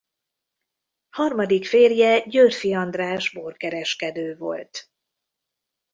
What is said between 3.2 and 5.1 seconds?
borkereskedő volt.